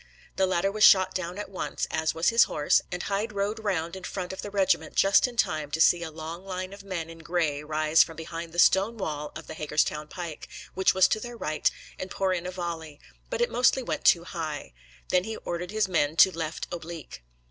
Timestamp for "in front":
3.95-4.33